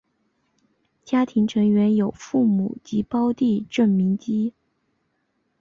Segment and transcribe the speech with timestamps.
[1.05, 4.51] 家庭成员有父母及胞弟郑民基。